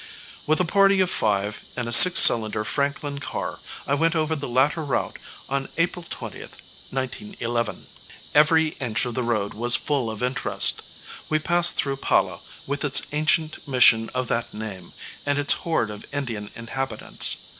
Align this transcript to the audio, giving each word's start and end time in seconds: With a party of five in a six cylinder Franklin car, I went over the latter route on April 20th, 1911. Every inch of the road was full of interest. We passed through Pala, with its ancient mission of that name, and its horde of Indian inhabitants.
With 0.47 0.59
a 0.59 0.65
party 0.65 0.99
of 0.99 1.11
five 1.11 1.63
in 1.77 1.87
a 1.87 1.93
six 1.93 2.19
cylinder 2.19 2.63
Franklin 2.63 3.19
car, 3.19 3.59
I 3.85 3.93
went 3.93 4.15
over 4.15 4.35
the 4.35 4.47
latter 4.47 4.83
route 4.83 5.19
on 5.47 5.69
April 5.77 6.03
20th, 6.03 6.53
1911. 6.89 7.85
Every 8.33 8.69
inch 8.79 9.05
of 9.05 9.13
the 9.13 9.21
road 9.21 9.53
was 9.53 9.75
full 9.75 10.09
of 10.09 10.23
interest. 10.23 10.81
We 11.29 11.37
passed 11.37 11.75
through 11.75 11.97
Pala, 11.97 12.39
with 12.65 12.83
its 12.83 13.03
ancient 13.11 13.67
mission 13.67 14.09
of 14.15 14.27
that 14.29 14.55
name, 14.55 14.91
and 15.23 15.37
its 15.37 15.53
horde 15.53 15.91
of 15.91 16.07
Indian 16.11 16.49
inhabitants. 16.55 17.35